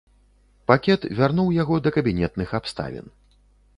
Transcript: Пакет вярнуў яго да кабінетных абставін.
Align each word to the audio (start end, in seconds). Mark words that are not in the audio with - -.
Пакет 0.69 1.01
вярнуў 1.21 1.53
яго 1.57 1.75
да 1.89 1.93
кабінетных 1.99 2.49
абставін. 2.61 3.05